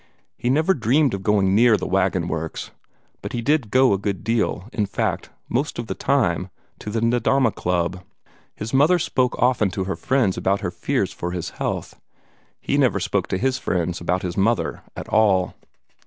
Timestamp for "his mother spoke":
8.55-9.37